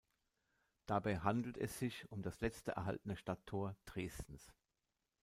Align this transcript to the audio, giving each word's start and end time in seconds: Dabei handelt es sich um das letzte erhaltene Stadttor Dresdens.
Dabei 0.87 1.19
handelt 1.19 1.59
es 1.59 1.77
sich 1.77 2.09
um 2.11 2.23
das 2.23 2.41
letzte 2.41 2.71
erhaltene 2.71 3.15
Stadttor 3.15 3.75
Dresdens. 3.85 4.51